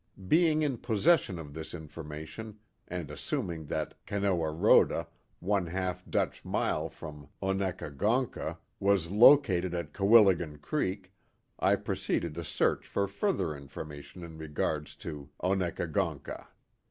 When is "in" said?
0.63-0.79, 14.23-14.39